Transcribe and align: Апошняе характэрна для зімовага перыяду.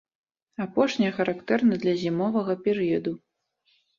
Апошняе 0.63 1.09
характэрна 1.17 1.77
для 1.85 1.93
зімовага 2.03 2.57
перыяду. 2.69 3.11